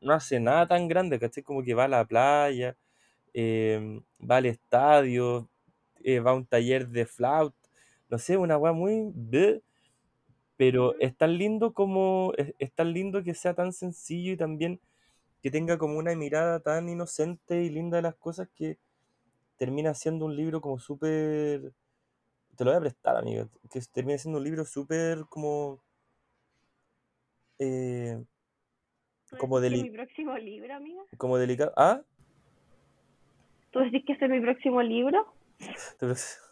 [0.00, 1.42] no hace nada tan grande, ¿cachai?
[1.44, 2.76] Como que va a la playa,
[3.34, 5.50] eh, va al estadio,
[6.04, 7.56] eh, va a un taller de flauta,
[8.10, 9.10] no sé, una weá muy...
[9.14, 9.62] bleh,
[10.56, 12.32] pero es tan lindo como...
[12.36, 14.80] Es, es tan lindo que sea tan sencillo y también
[15.42, 18.78] que tenga como una mirada tan inocente y linda de las cosas que
[19.56, 21.72] termina siendo un libro como súper...
[22.56, 25.82] Te lo voy a prestar, amiga, que termina siendo un libro súper como...
[27.58, 28.22] eh,
[29.28, 31.02] ¿Tú como, es mi próximo libro, amiga?
[31.18, 31.72] como delicado...
[31.76, 32.02] ¿Ah?
[33.70, 35.32] ¿Tú decís que este es mi próximo libro?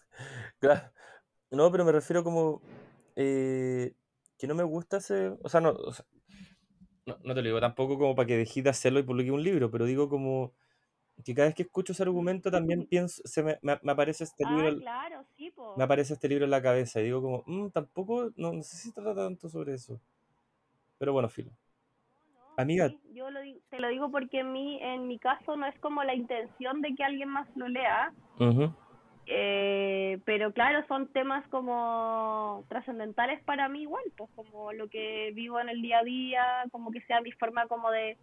[0.58, 0.90] Claro.
[1.50, 2.62] No, pero me refiero como
[3.16, 3.94] eh,
[4.38, 6.06] que no me gusta ese, o sea, no, o sea,
[7.06, 9.42] no, no te lo digo tampoco como para que dejes de hacerlo y publique un
[9.42, 10.52] libro, pero digo como
[11.24, 14.44] que cada vez que escucho ese argumento también pienso, se me, me, me aparece este
[14.44, 17.42] libro, Ah, en- claro, sí, me aparece este libro en la cabeza y digo como,
[17.46, 20.00] "Mm, tampoco, no, no sé si trata tanto sobre eso,
[20.98, 21.52] pero bueno, filo.
[22.56, 25.66] Amiga, sí, yo lo digo- te lo digo porque en mi, en mi caso no
[25.66, 28.12] es como la intención de que alguien más lo lea,
[29.26, 35.60] eh, pero claro, son temas como trascendentales para mí igual, pues como lo que vivo
[35.60, 38.18] en el día a día, como que sea mi forma como de,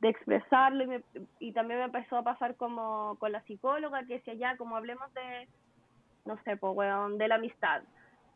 [0.00, 1.04] de expresarlo y, me-
[1.40, 5.12] y también me empezó a pasar como con la psicóloga que decía ya, como hablemos
[5.14, 5.48] de,
[6.26, 7.82] no sé, pues weón, de la amistad.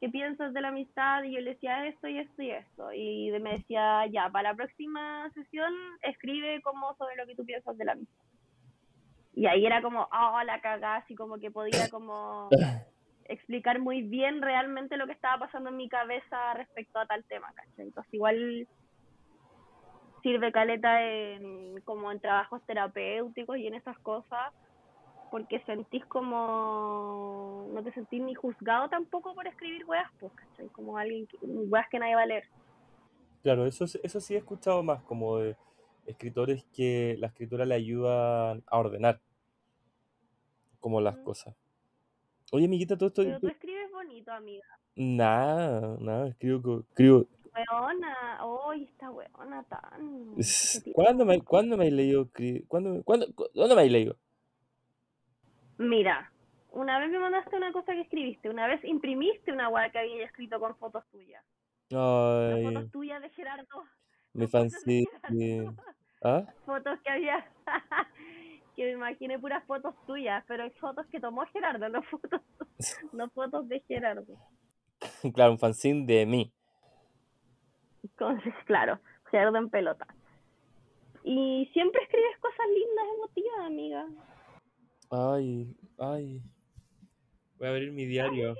[0.00, 1.22] ¿Qué piensas de la amistad?
[1.22, 2.92] Y yo le decía esto y esto y esto.
[2.92, 7.76] Y me decía, ya, para la próxima sesión escribe como sobre lo que tú piensas
[7.78, 8.24] de la amistad.
[9.34, 12.48] Y ahí era como, ah, la cagada, así como que podía como
[13.24, 17.52] explicar muy bien realmente lo que estaba pasando en mi cabeza respecto a tal tema,
[17.54, 17.86] ¿cachai?
[17.86, 18.68] Entonces igual
[20.22, 24.52] sirve caleta en, como en trabajos terapéuticos y en esas cosas,
[25.30, 30.68] porque sentís como, no te sentís ni juzgado tampoco por escribir weas, pues, ¿cachai?
[30.68, 32.44] Como alguien, que, weas que nadie va a leer.
[33.42, 35.56] claro, eso, eso sí he escuchado más, como de
[36.06, 39.20] escritores que la escritura le ayuda a ordenar
[40.80, 41.24] como las Mm.
[41.24, 41.54] cosas.
[42.52, 44.64] Oye, amiguita, todo esto, Pero tú escribes bonito, amiga.
[44.96, 47.26] Nada, nada, escribo, escribo.
[47.54, 50.34] Weona, hoy esta weona tan...
[50.92, 52.28] ¿Cuándo me, cuándo me has leído?
[52.68, 54.16] ¿Cuándo, cuándo, cu- ¿Dónde me has leído?
[55.78, 56.30] Mira,
[56.70, 60.24] una vez me mandaste una cosa que escribiste, una vez imprimiste una wea que había
[60.24, 61.44] escrito con fotos tuyas.
[61.90, 63.84] Ay, fotos tuyas de Gerardo,
[64.50, 65.06] fanzine.
[65.28, 65.74] Gerardo.
[66.24, 66.44] ¿Ah?
[66.64, 67.44] Fotos que había,
[68.76, 72.40] que me imaginé puras fotos tuyas, pero fotos que tomó Gerardo, no fotos,
[73.12, 74.36] no fotos de Gerardo.
[75.34, 76.52] Claro, un fanzine de mí.
[78.04, 80.06] Entonces, claro, Gerardo en pelota.
[81.24, 84.06] Y siempre escribes cosas lindas, emotivas, amiga.
[85.10, 86.42] Ay, ay.
[87.58, 88.54] Voy a abrir mi diario.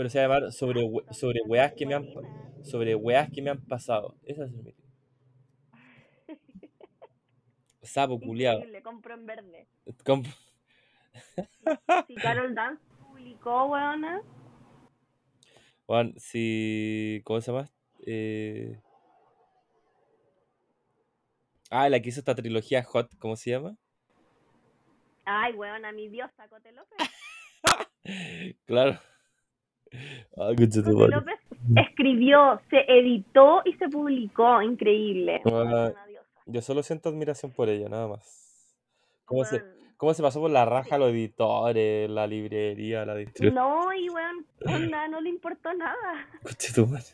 [0.00, 2.06] Pero se va a llamar sobre, sobre weas que me han,
[2.64, 4.16] sobre weas que me han pasado.
[4.22, 4.74] Esa es mi.
[7.82, 8.60] Sapo culiado.
[8.60, 9.68] Increíble, compro en verde.
[12.06, 14.22] Si Carol Dance publicó, weona,
[15.84, 17.20] Juan, si.
[17.24, 17.70] ¿Cómo se llama?
[18.06, 18.80] Eh...
[21.68, 23.76] Ah, la que hizo esta trilogía Hot, ¿cómo se llama?
[25.26, 26.96] ay, weona, mi diosa, Cote López.
[28.64, 28.98] Claro.
[30.36, 30.52] Ah.
[30.52, 31.40] López
[31.76, 34.62] escribió, se editó y se publicó.
[34.62, 35.42] Increíble.
[35.46, 35.92] Ah.
[36.46, 38.76] Yo solo siento admiración por ella, nada más.
[39.24, 39.62] ¿Cómo se,
[39.96, 43.54] cómo se pasó por la raja a los editores, la librería, la distribución?
[43.54, 46.26] No, y weón, onda, no le importó nada.
[46.42, 47.04] Concha tu madre.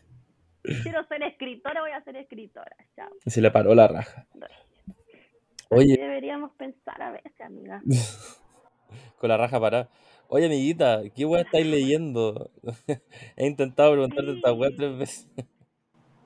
[0.83, 2.77] Quiero ser escritora, voy a ser escritora.
[2.97, 3.11] Chao.
[3.27, 4.27] Se le paró la raja.
[4.33, 7.83] Así Oye, deberíamos pensar a veces, amiga.
[9.19, 9.89] con la raja parada.
[10.29, 12.51] Oye, amiguita, ¿qué weá estáis leyendo?
[13.37, 15.29] He intentado preguntarte esta weá tres veces.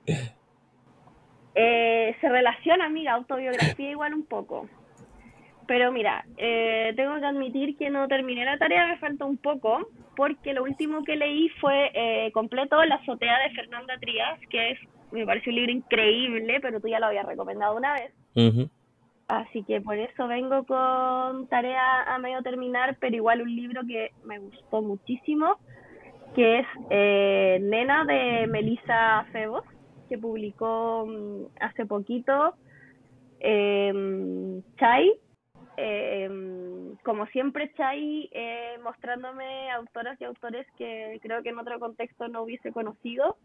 [1.53, 4.69] Eh, se relaciona, amiga, autobiografía igual un poco.
[5.67, 9.85] Pero mira, eh, tengo que admitir que no terminé la tarea, me falta un poco,
[10.15, 14.79] porque lo último que leí fue eh, completo La azotea de Fernanda Trías, que es,
[15.11, 18.13] me parece un libro increíble, pero tú ya lo habías recomendado una vez.
[19.31, 24.11] Así que por eso vengo con tarea a medio terminar, pero igual un libro que
[24.25, 25.55] me gustó muchísimo,
[26.35, 29.63] que es eh, Nena de Melissa Febos,
[30.09, 32.55] que publicó mm, hace poquito
[33.39, 35.13] eh, Chai.
[35.77, 42.27] Em, como siempre, Chai eh, mostrándome autoras y autores que creo que en otro contexto
[42.27, 43.37] no hubiese conocido.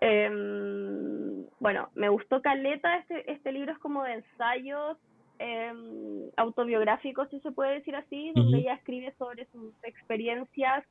[0.00, 1.25] Em,
[1.60, 4.98] bueno, me gustó Caleta, este, este libro es como de ensayos
[5.38, 10.84] em, autobiográficos, si se puede decir así, donde ella escribe sobre sus experiencias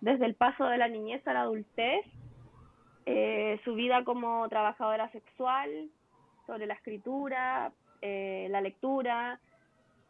[0.00, 2.06] desde el paso de la niñez a la adultez,
[3.06, 5.90] eh, su vida como trabajadora sexual,
[6.46, 9.40] sobre la escritura, eh, la lectura,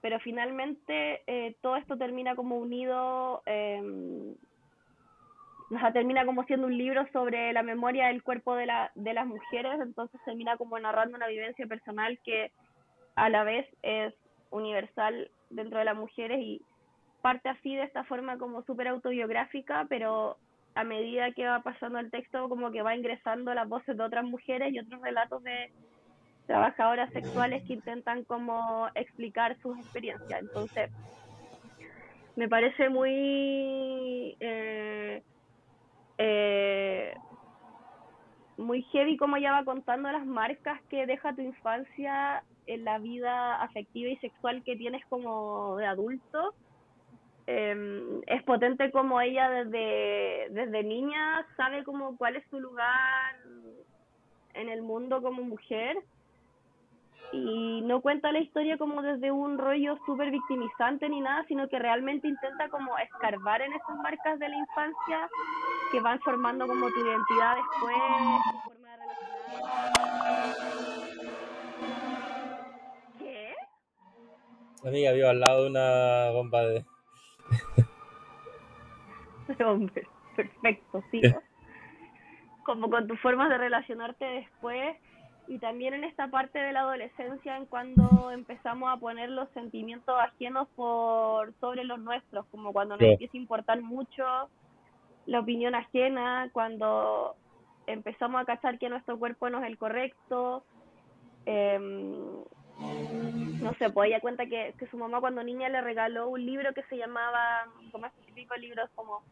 [0.00, 3.42] pero finalmente eh, todo esto termina como unido,
[5.70, 9.26] eh, termina como siendo un libro sobre la memoria del cuerpo de, la, de las
[9.26, 12.52] mujeres, entonces termina como narrando una vivencia personal que
[13.14, 14.14] a la vez es
[14.50, 16.62] universal dentro de las mujeres y
[17.22, 20.36] parte así de esta forma como súper autobiográfica, pero
[20.74, 24.24] a medida que va pasando el texto como que va ingresando las voces de otras
[24.24, 25.70] mujeres y otros relatos de
[26.46, 30.40] trabajadoras sexuales que intentan como explicar sus experiencias.
[30.40, 30.90] Entonces,
[32.36, 35.22] me parece muy eh,
[36.22, 37.14] eh,
[38.58, 43.62] muy heavy como ella va contando las marcas que deja tu infancia en la vida
[43.62, 46.54] afectiva y sexual que tienes como de adulto.
[47.46, 53.36] Em, es potente como ella desde, desde niña sabe como cuál es su lugar
[54.52, 55.96] en el mundo como mujer
[57.32, 61.78] y no cuenta la historia como desde un rollo súper victimizante ni nada, sino que
[61.78, 65.28] realmente intenta como escarbar en esas marcas de la infancia
[65.92, 67.96] que van formando como tu identidad después,
[68.50, 69.04] tu forma de
[73.18, 73.54] ¿Qué?
[74.88, 76.84] Amiga, vivo al lado de una bomba de...
[79.64, 81.20] Hombre, perfecto, sí.
[82.64, 84.96] Como con tus formas de relacionarte después
[85.50, 90.14] y también en esta parte de la adolescencia en cuando empezamos a poner los sentimientos
[90.16, 94.24] ajenos por sobre los nuestros, como cuando nos empieza a importar mucho
[95.26, 97.34] la opinión ajena, cuando
[97.88, 100.62] empezamos a cachar que nuestro cuerpo no es el correcto.
[101.46, 102.44] Em,
[103.60, 106.72] no sé, pues ella cuenta que, que, su mamá cuando niña le regaló un libro
[106.74, 109.24] que se llamaba, como es típico libros como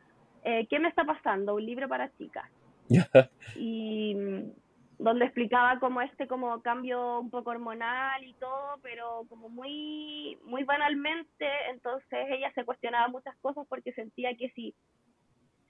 [0.42, 1.54] eh, ¿Qué me está pasando?
[1.54, 2.50] Un libro para chicas.
[3.57, 4.16] y
[4.99, 10.65] donde explicaba como este como cambio un poco hormonal y todo, pero como muy muy
[10.65, 14.75] banalmente, entonces ella se cuestionaba muchas cosas porque sentía que si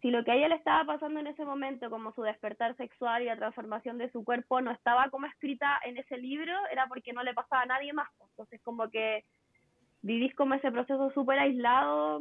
[0.01, 3.23] si lo que a ella le estaba pasando en ese momento, como su despertar sexual
[3.23, 7.13] y la transformación de su cuerpo, no estaba como escrita en ese libro, era porque
[7.13, 8.09] no le pasaba a nadie más.
[8.31, 9.25] Entonces, como que
[10.03, 12.21] vivís como ese proceso súper aislado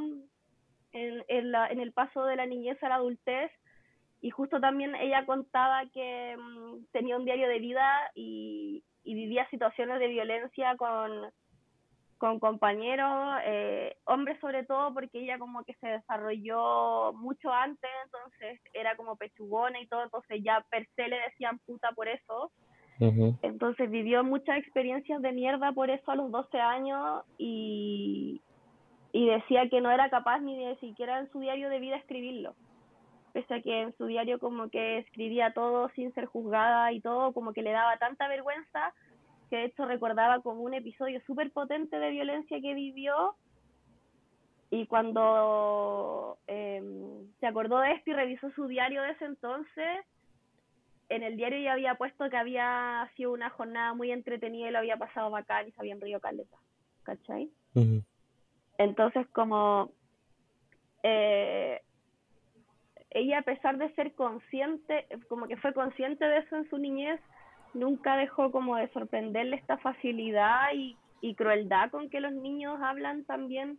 [0.91, 3.51] en, en, la, en el paso de la niñez a la adultez,
[4.21, 9.99] y justo también ella contaba que mm, tenía un diario de vida y, vivía situaciones
[9.99, 11.09] de violencia con,
[12.17, 18.59] con compañeros, eh, hombres sobre todo, porque ella como que se desarrolló mucho antes, entonces
[18.73, 22.51] era como pechugona y todo, entonces ya per se le decían puta por eso.
[23.43, 28.41] Entonces vivió muchas experiencias de mierda por eso a los 12 años y,
[29.13, 32.55] y decía que no era capaz ni de siquiera en su diario de vida escribirlo
[33.37, 37.33] pese a que en su diario como que escribía todo sin ser juzgada y todo,
[37.33, 38.95] como que le daba tanta vergüenza
[39.51, 43.35] que de hecho recordaba como un episodio súper potente de violencia que vivió
[44.71, 50.05] y cuando em, se acordó de esto y revisó su diario de ese entonces,
[51.09, 54.79] en el diario ya había puesto que había sido una jornada muy entretenida y lo
[54.79, 56.57] había pasado bacán y se habían río caleta,
[57.03, 57.51] ¿cachai?
[58.79, 59.91] Entonces como
[61.03, 61.83] eh,
[63.11, 67.19] ella a pesar de ser consciente, como que fue consciente de eso en su niñez,
[67.73, 70.97] nunca dejó como de sorprenderle esta facilidad y,
[71.35, 73.77] crueldad con que los niños hablan también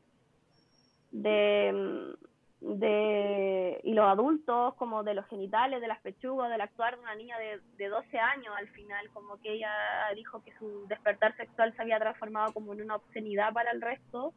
[1.12, 2.14] de,
[2.61, 7.14] de y los adultos como de los genitales, de las pechugas, del actuar de una
[7.14, 9.72] niña de, de 12 años al final, como que ella
[10.14, 14.35] dijo que su despertar sexual se había transformado como en una obscenidad para el resto.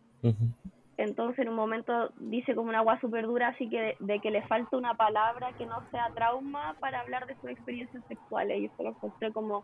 [1.02, 4.44] Entonces en un momento dice como una agua súper dura, así que de, que le
[4.44, 8.60] falta una palabra que no sea trauma para hablar de sus experiencias sexuales.
[8.60, 9.64] Y eso lo encontré como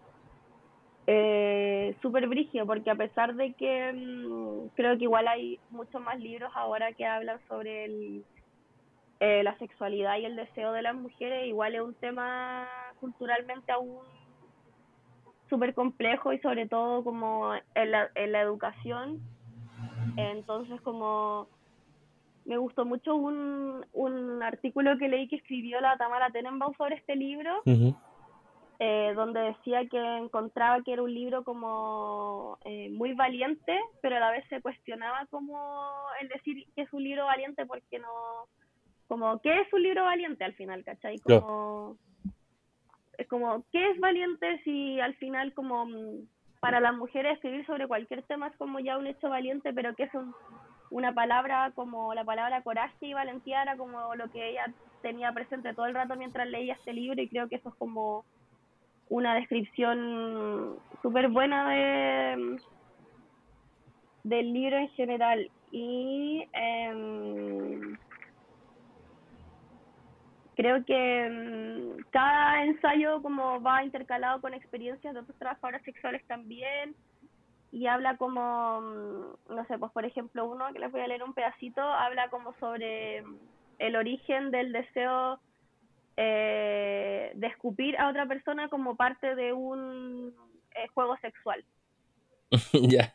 [1.05, 6.19] eh, súper brígido, porque a pesar de que mm, creo que igual hay muchos más
[6.19, 8.25] libros ahora que hablan sobre el,
[9.19, 12.67] eh, la sexualidad y el deseo de las mujeres, igual es un tema
[12.99, 13.99] culturalmente aún
[15.51, 19.21] súper complejo y sobre todo como en la, en la educación
[20.15, 21.47] entonces, como
[22.45, 27.15] me gustó mucho un, un artículo que leí que escribió la Tamara Tenenbaum sobre este
[27.15, 27.61] libro,
[28.80, 34.19] eh, donde decía que encontraba que era un libro como eh, muy valiente, pero a
[34.19, 35.59] la vez se cuestionaba como
[36.21, 38.07] el decir que es un libro valiente porque no,
[39.07, 41.19] como, ¿qué es un libro valiente al final, cachai?
[41.19, 41.97] Como,
[43.17, 45.86] es como, ¿qué es valiente si al final como
[46.59, 50.03] para las mujeres escribir sobre cualquier tema es como ya un hecho valiente, pero que
[50.03, 50.11] es
[50.89, 54.65] una palabra como la palabra coraje y valentía era como lo que ella
[55.01, 58.25] tenía presente todo el rato mientras leía este libro y creo que eso es como
[59.09, 62.57] una descripción súper buena de
[64.23, 65.49] del libro en general.
[65.71, 67.97] Y eh,
[70.57, 76.95] creo que mm, cada ensayo como va intercalado con experiencias de otros trabajadores sexuales también
[77.71, 81.23] y habla como, mm, no sé, pues por ejemplo uno que les voy a leer
[81.23, 83.23] un pedacito, habla como sobre
[83.77, 85.39] el origen del deseo
[86.17, 90.33] eh, de escupir a otra persona como parte de un
[90.75, 91.63] eh, juego sexual.
[92.73, 93.13] Ya.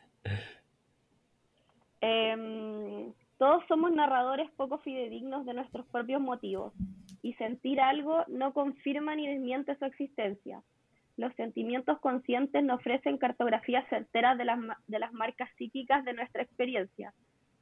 [1.99, 6.73] Em, todos somos narradores poco fidedignos de nuestros propios motivos
[7.23, 10.61] y sentir algo no confirma ni desmiente su existencia.
[11.15, 16.43] Los sentimientos conscientes no ofrecen cartografías certeras de las, de las marcas psíquicas de nuestra
[16.43, 17.13] experiencia.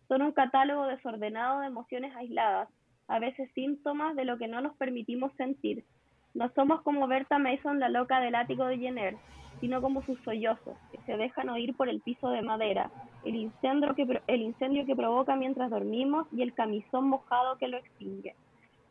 [0.07, 2.69] Son un catálogo desordenado de emociones aisladas,
[3.07, 5.85] a veces síntomas de lo que no nos permitimos sentir.
[6.33, 9.15] No somos como Berta Mason, la loca del ático de Jenner,
[9.59, 12.89] sino como sus sollozos, que se dejan oír por el piso de madera,
[13.25, 17.77] el incendio que, el incendio que provoca mientras dormimos y el camisón mojado que lo
[17.77, 18.33] extingue.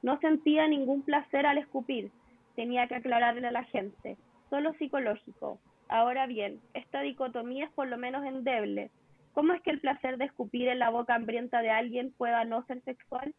[0.03, 2.11] No sentía ningún placer al escupir,
[2.57, 4.17] tenía que aclararle a la gente,
[4.49, 5.59] solo psicológico.
[5.89, 8.91] Ahora bien, esta dicotomía es por lo menos endeble.
[9.33, 12.65] ¿Cómo es que el placer de escupir en la boca hambrienta de alguien pueda no
[12.67, 13.35] ser sexual?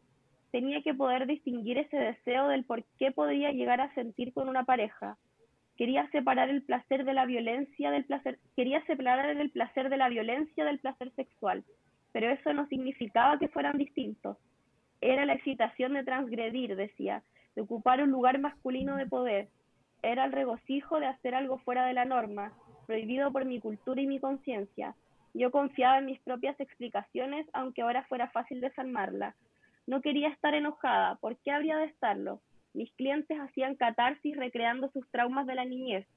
[0.52, 4.64] Tenía que poder distinguir ese deseo del por qué podría llegar a sentir con una
[4.64, 5.18] pareja.
[5.78, 10.10] Quería separar el placer de la violencia del placer, quería separar el placer de la
[10.10, 11.64] violencia del placer sexual,
[12.12, 14.38] pero eso no significaba que fueran distintos
[15.02, 17.24] era la excitación de transgredir, decía,
[17.56, 19.50] de ocupar un lugar masculino de poder.
[20.04, 22.54] Era el regocijo de hacer algo fuera de la norma,
[22.88, 24.96] prohibido por mi cultura y mi conciencia.
[25.34, 29.36] Yo confiaba en mis propias explicaciones, aunque ahora fuera fácil desarmarla.
[29.88, 31.16] No quería estar enojada.
[31.16, 32.42] ¿Por qué habría de estarlo?
[32.74, 36.08] Mis clientes hacían catarsis recreando sus traumas de la niñez.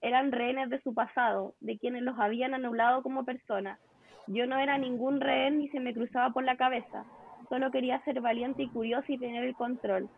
[0.00, 3.80] Eran rehenes de su pasado, de quienes los habían anulado como personas.
[4.26, 7.04] Yo no era ningún rehén ni se me cruzaba por la cabeza.
[7.48, 10.08] Solo quería ser valiente y curiosa y tener el control.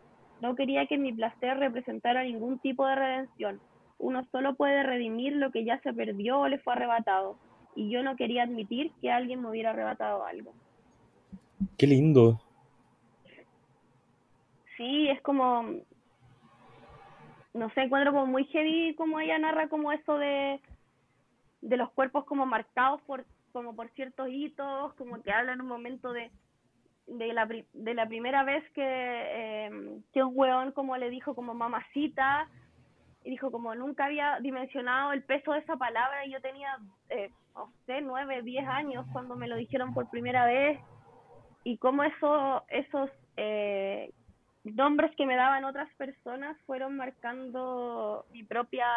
[0.41, 3.59] No quería que mi placer representara ningún tipo de redención.
[3.99, 7.37] Uno solo puede redimir lo que ya se perdió o le fue arrebatado.
[7.75, 10.53] Y yo no quería admitir que alguien me hubiera arrebatado algo.
[11.77, 12.39] Qué lindo.
[14.77, 15.63] Sí, es como,
[17.53, 20.61] no sé, encuentro como muy heavy como ella narra como eso de,
[21.61, 25.67] de los cuerpos como marcados por como por ciertos hitos, como que habla en un
[25.67, 26.29] momento de
[27.07, 31.53] de la, de la primera vez que, eh, que un weón como le dijo como
[31.53, 32.47] mamacita,
[33.27, 36.77] y dijo como nunca había dimensionado el peso de esa palabra y yo tenía,
[37.09, 40.79] eh, no sé, nueve, diez años cuando me lo dijeron por primera vez
[41.65, 44.11] y cómo eso, esos eh,
[44.63, 48.87] nombres que me daban otras personas fueron marcando mi propia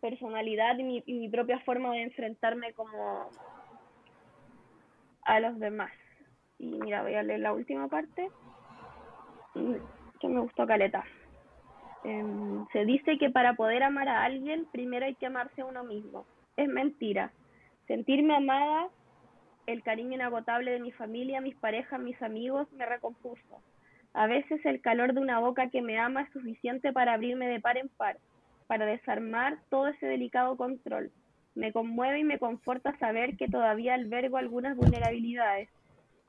[0.00, 3.28] personalidad y mi, y mi propia forma de enfrentarme como
[5.24, 5.92] a los demás.
[6.58, 8.30] Y mira, voy a leer la última parte,
[9.54, 9.74] mm,
[10.20, 11.04] que me gustó caleta.
[12.04, 15.84] Em, se dice que para poder amar a alguien, primero hay que amarse a uno
[15.84, 16.24] mismo.
[16.56, 17.32] Es mentira.
[17.86, 18.88] Sentirme amada,
[19.66, 23.60] el cariño inagotable de mi familia, mis parejas, mis amigos, me recompuso.
[24.14, 27.60] A veces el calor de una boca que me ama es suficiente para abrirme de
[27.60, 28.16] par en par,
[28.66, 31.10] para desarmar todo ese delicado control.
[31.54, 35.68] Me conmueve y me conforta saber que todavía albergo algunas vulnerabilidades,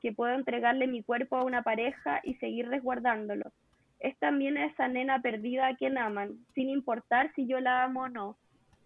[0.00, 3.52] que puedo entregarle mi cuerpo a una pareja y seguir resguardándolo.
[4.00, 8.08] Es también esa nena perdida a quien aman, sin importar si yo la amo o
[8.08, 8.36] no.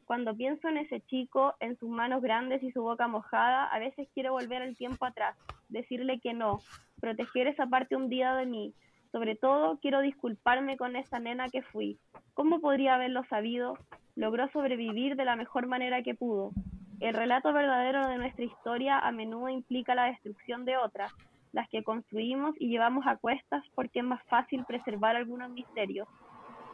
[0.07, 4.09] Cuando pienso en ese chico, en sus manos grandes y su boca mojada, a veces
[4.15, 5.37] quiero volver el tiempo atrás,
[5.69, 6.61] decirle que no,
[7.01, 8.75] proteger esa parte hundida de mí.
[9.11, 11.99] Sobre todo, quiero disculparme con esa nena que fui.
[12.35, 13.79] ¿Cómo podría haberlo sabido?
[14.17, 16.53] Logró sobrevivir de la mejor manera que pudo.
[17.01, 21.13] El relato verdadero de nuestra historia a menudo implica la destrucción de otras,
[21.53, 26.09] las que construimos y llevamos a cuestas porque es más fácil preservar algunos misterios.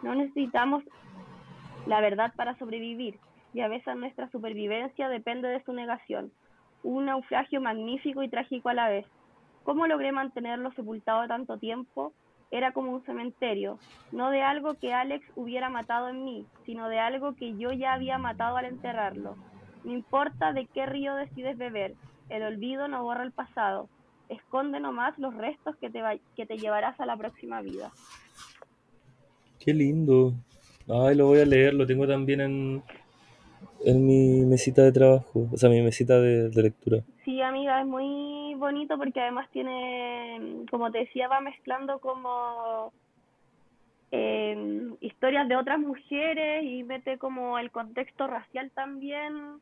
[0.03, 0.85] No necesitamos
[1.87, 3.19] la verdad para sobrevivir,
[3.55, 6.31] y a veces nuestra supervivencia depende de su negación.
[6.83, 9.07] Un naufragio magnífico y trágico a la vez.
[9.65, 12.13] ¿Cómo logré mantenerlo sepultado tanto tiempo?
[12.51, 13.79] Era como un cementerio,
[14.13, 17.93] no de algo que Alex hubiera matado en mí, sino de algo que yo ya
[17.93, 19.37] había matado al enterrarlo.
[19.85, 21.95] No importa de qué río decides beber,
[22.29, 23.89] el olvido no borra el pasado.
[24.29, 26.03] Esconde nomás los restos que te,
[26.37, 27.91] que te llevarás a la próxima vida.
[29.59, 30.35] Qué lindo.
[30.89, 32.83] Ay, lo voy a leer, lo tengo también en,
[33.85, 37.03] en mi mesita de trabajo, o sea, mi mesita de, lectura.
[37.25, 42.93] Sí, amiga, es muy bonito porque además tiene, como te decía, va mezclando como
[44.11, 49.61] em, historias de otras mujeres y mete como el contexto racial también.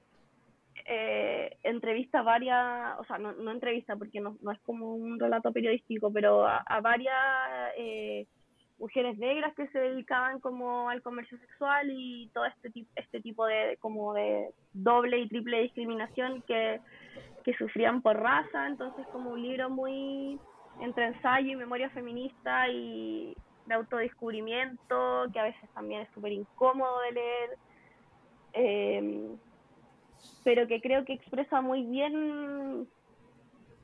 [0.89, 5.53] Eh, entrevista varias, o sea, no, no entrevista porque no, no es como un relato
[5.53, 7.16] periodístico, pero a, a varias
[7.76, 8.26] eh,
[8.78, 13.47] mujeres negras que se dedicaban como al comercio sexual y todo este tipo este tipo
[13.47, 16.80] de como de doble y triple discriminación que,
[17.43, 18.66] que sufrían por raza.
[18.66, 20.39] Entonces como un libro muy
[20.80, 23.34] entre ensayo y memoria feminista y
[23.66, 27.59] de autodescubrimiento que a veces también es súper incómodo de leer
[28.53, 29.39] em,
[30.47, 32.86] pero que creo que expresa muy bien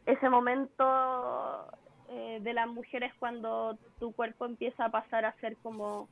[0.06, 0.84] ese momento
[2.08, 6.08] eh, de las mujeres cuando tu cuerpo empieza a pasar a ser como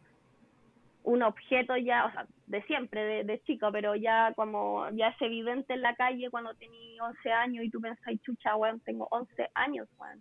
[1.05, 5.23] un objeto ya, o sea, de siempre, de, de chico, pero ya como ya es
[5.23, 9.51] evidente en la calle cuando tenías 11 años y tú pensás, chucha, weón, tengo 11
[9.55, 10.21] años, weón.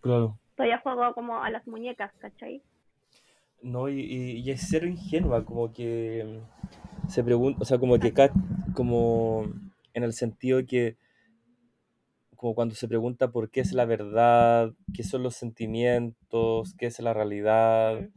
[0.00, 0.38] Claro.
[0.56, 2.62] Todavía juego como a las muñecas, ¿cachai?
[3.60, 6.40] No, y, y, es ser ingenua, como que
[7.10, 8.12] se pregunta, o sea, como que
[8.74, 9.44] como
[9.94, 10.96] en el sentido que
[12.36, 16.98] como cuando se pregunta por qué es la verdad, qué son los sentimientos, qué es
[17.00, 18.08] la realidad.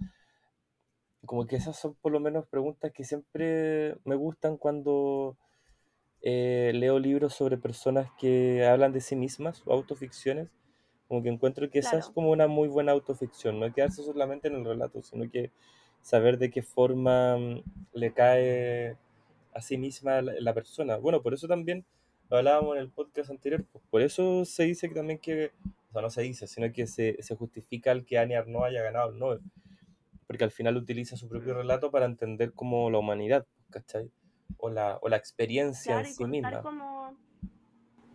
[1.25, 5.37] Como que esas son por lo menos preguntas que siempre me gustan cuando
[6.21, 10.49] eh, leo libros sobre personas que hablan de sí mismas o autoficciones.
[11.09, 14.55] Como que encuentro que esa es como una muy buena autoficción, no quedarse solamente en
[14.55, 15.51] el relato, sino que
[16.03, 18.97] saber de qué forma mm, le cae
[19.53, 20.97] a sí misma la persona.
[20.97, 21.85] Bueno, por eso también
[22.29, 25.51] hablábamos en el podcast anterior, pues por eso se dice que también que,
[25.89, 28.81] o sea, no se dice, sino que se, se justifica el que Annie Arnaud haya
[28.81, 29.41] ganado el Nobel,
[30.27, 34.11] porque al final utiliza su propio relato para entender como la humanidad, ¿cachai?
[34.57, 36.61] O la, o la experiencia en sí misma.
[36.61, 37.15] Como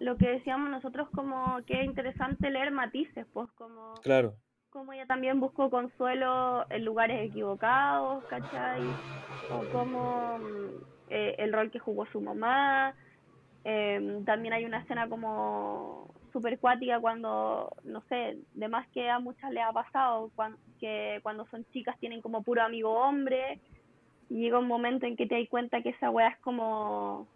[0.00, 3.94] lo que decíamos nosotros como que es interesante leer matices, pues como...
[4.02, 4.36] Claro.
[4.70, 8.98] Como ella también buscó consuelo en lugares equivocados, ¿cachai?
[9.48, 10.68] O como mm,
[11.08, 12.94] eh, el rol que jugó su mamá,
[13.64, 19.18] eh, también hay una escena como super cuática cuando, no sé, de más que a
[19.18, 20.30] muchas les ha pasado,
[20.78, 23.60] que cuando son chicas tienen como puro amigo hombre,
[24.28, 27.26] y llega un momento en que te das cuenta que esa weá es como...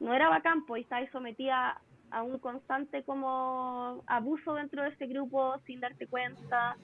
[0.00, 1.80] No era bacán, pues, y estabas sometida
[2.10, 6.76] a un constante como abuso dentro de ese grupo sin darte cuenta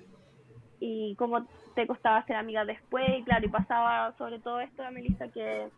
[0.81, 4.91] y cómo te costaba ser amiga después y claro y pasaba sobre todo esto de
[4.91, 5.69] Melissa que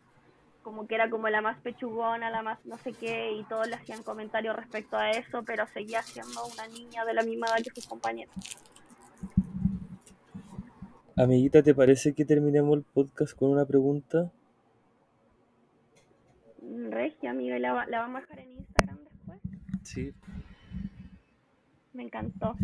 [0.62, 3.74] como que era como la más pechugona, la más no sé qué, y todos le
[3.74, 7.70] hacían comentarios respecto a eso, pero seguía siendo una niña de la misma edad que
[7.70, 8.34] sus compañeros.
[11.16, 14.30] Amiguita, ¿te parece que terminemos el podcast con una pregunta?
[16.90, 18.71] Regia, amiga, ¿la, ¿la vamos a dejar en Instagram?
[19.82, 20.14] Sí.
[21.92, 22.56] Me encantó.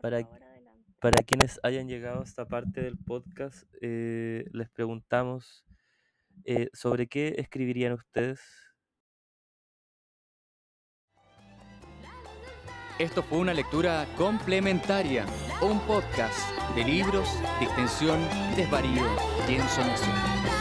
[0.00, 0.28] para,
[1.00, 5.64] para quienes hayan llegado a esta parte del podcast, eh, les preguntamos
[6.44, 8.40] eh, ¿sobre qué escribirían ustedes?
[12.98, 15.24] Esto fue una lectura complementaria,
[15.62, 16.38] un podcast
[16.74, 17.28] de libros,
[17.60, 18.18] distensión,
[18.56, 19.04] desvarío
[19.48, 20.57] y ensonación.